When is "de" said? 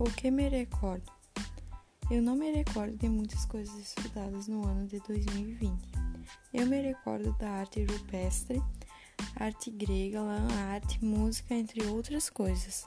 2.96-3.08, 4.86-5.00